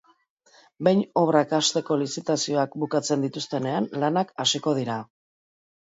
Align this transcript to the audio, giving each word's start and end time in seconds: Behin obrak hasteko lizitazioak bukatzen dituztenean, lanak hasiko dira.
Behin 0.87 1.03
obrak 1.23 1.53
hasteko 1.59 1.99
lizitazioak 2.05 2.81
bukatzen 2.87 3.29
dituztenean, 3.29 3.93
lanak 4.07 4.37
hasiko 4.47 4.79
dira. 4.83 5.03